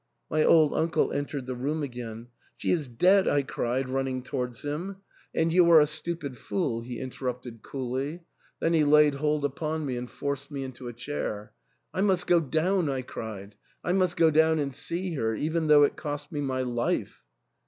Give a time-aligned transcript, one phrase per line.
[0.31, 4.97] My old uncle entered the room again." She is dead!" I cried, running towards him."
[5.35, 5.83] And you are 36o THE ENTAIL.
[5.83, 8.21] a stupid fool," he interrupted coolly;
[8.59, 11.51] then he laid hold upon me and forced me into a chair.
[11.55, 11.59] '^
[11.93, 13.53] I must go down," I cried,"
[13.83, 17.23] I must go down and see her, even though it cost me my life."